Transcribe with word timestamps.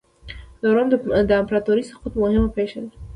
د 0.61 0.61
روم 0.75 0.87
د 1.29 1.31
امپراتورۍ 1.41 1.83
سقوط 1.91 2.13
مهمه 2.21 2.49
پېښه 2.57 2.79
ده. 2.83 2.89